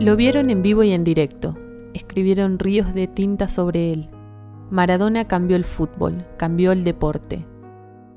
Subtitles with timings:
[0.00, 1.58] Lo vieron en vivo y en directo.
[1.92, 4.08] Escribieron ríos de tinta sobre él.
[4.70, 7.44] Maradona cambió el fútbol, cambió el deporte.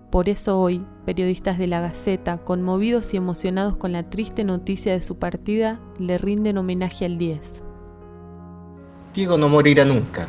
[0.09, 5.01] Por eso hoy, periodistas de la Gaceta, conmovidos y emocionados con la triste noticia de
[5.01, 7.65] su partida, le rinden homenaje al 10.
[9.13, 10.25] Diego no morirá nunca,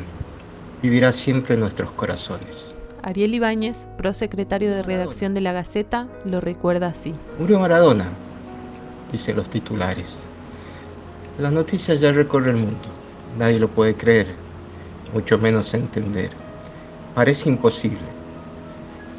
[0.83, 2.75] vivirá siempre en nuestros corazones.
[3.01, 7.13] Ariel Ibáñez, prosecretario de redacción de la Gaceta, lo recuerda así.
[7.39, 8.09] Murió Maradona,
[9.09, 10.27] dicen los titulares.
[11.37, 12.87] La noticia ya recorre el mundo.
[13.37, 14.35] Nadie lo puede creer,
[15.13, 16.31] mucho menos entender.
[17.13, 18.07] Parece imposible.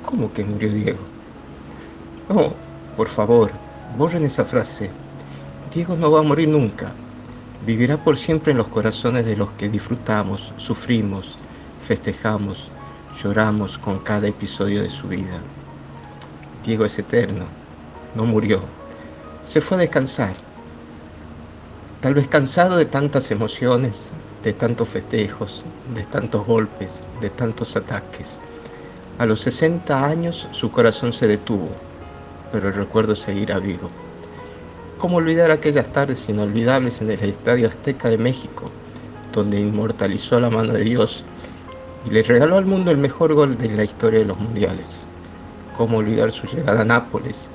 [0.02, 1.00] ¿Cómo que murió Diego?
[2.28, 2.54] No,
[2.96, 3.50] por favor,
[3.98, 4.90] borren esa frase.
[5.74, 6.92] Diego no va a morir nunca.
[7.66, 11.36] Vivirá por siempre en los corazones de los que disfrutamos, sufrimos,
[11.80, 12.72] festejamos,
[13.22, 15.40] Lloramos con cada episodio de su vida.
[16.62, 17.46] Diego es eterno,
[18.14, 18.60] no murió,
[19.46, 20.45] se fue a descansar.
[22.06, 24.10] Tal vez cansado de tantas emociones,
[24.44, 28.38] de tantos festejos, de tantos golpes, de tantos ataques.
[29.18, 31.68] A los 60 años su corazón se detuvo,
[32.52, 33.90] pero el recuerdo seguirá vivo.
[34.98, 38.70] ¿Cómo olvidar aquellas tardes inolvidables en el Estadio Azteca de México,
[39.32, 41.24] donde inmortalizó la mano de Dios
[42.08, 44.98] y le regaló al mundo el mejor gol de la historia de los mundiales.
[45.76, 47.50] ¿Cómo olvidar su llegada a Nápoles,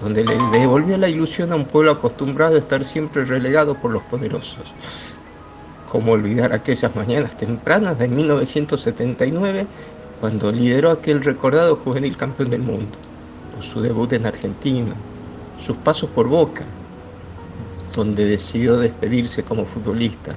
[0.00, 4.02] donde le devolvió la ilusión a un pueblo acostumbrado a estar siempre relegado por los
[4.04, 4.74] poderosos?
[5.88, 9.66] ¿Cómo olvidar aquellas mañanas tempranas de 1979,
[10.20, 12.98] cuando lideró aquel recordado juvenil campeón del mundo?
[13.60, 14.94] Su debut en Argentina,
[15.56, 16.66] sus pasos por Boca,
[17.94, 20.34] donde decidió despedirse como futbolista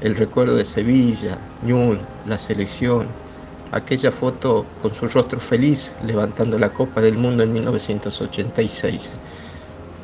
[0.00, 3.08] el recuerdo de Sevilla, Ñul, la selección,
[3.72, 9.16] aquella foto con su rostro feliz levantando la Copa del Mundo en 1986,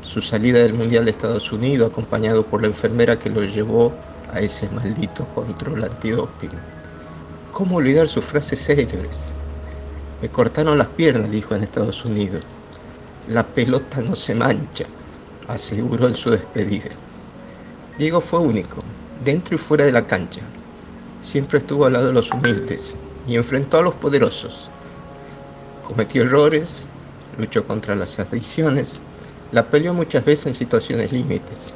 [0.02, 3.92] su salida del Mundial de Estados Unidos acompañado por la enfermera que lo llevó
[4.32, 6.50] a ese maldito control antidoping.
[7.52, 9.32] ¿Cómo olvidar sus frases célebres?
[10.22, 12.44] Me cortaron las piernas, dijo en Estados Unidos.
[13.28, 14.86] La pelota no se mancha,
[15.48, 16.90] aseguró en su despedida.
[17.98, 18.82] Diego fue único,
[19.24, 20.42] dentro y fuera de la cancha.
[21.22, 22.96] Siempre estuvo al lado de los humildes
[23.26, 24.70] y enfrentó a los poderosos.
[25.82, 26.86] Cometió errores,
[27.38, 29.00] luchó contra las adicciones,
[29.52, 31.74] la peleó muchas veces en situaciones límites.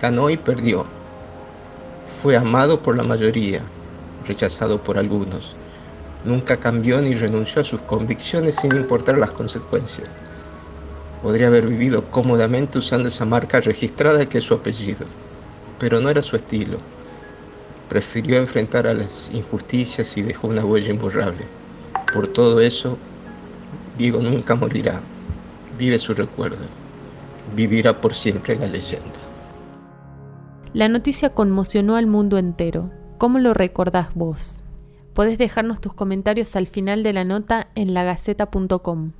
[0.00, 0.86] Ganó y perdió.
[2.06, 3.62] Fue amado por la mayoría,
[4.26, 5.56] rechazado por algunos.
[6.24, 10.08] Nunca cambió ni renunció a sus convicciones sin importar las consecuencias.
[11.22, 15.06] Podría haber vivido cómodamente usando esa marca registrada que es su apellido
[15.78, 16.78] pero no era su estilo.
[17.88, 21.44] Prefirió enfrentar a las injusticias y dejó una huella imborrable.
[22.12, 22.98] Por todo eso,
[23.98, 25.00] Diego nunca morirá.
[25.78, 26.64] Vive su recuerdo.
[27.54, 29.18] Vivirá por siempre la leyenda.
[30.72, 32.90] La noticia conmocionó al mundo entero.
[33.18, 34.64] ¿Cómo lo recordás vos?
[35.12, 39.12] Podés dejarnos tus comentarios al final de la nota en lagaceta.com.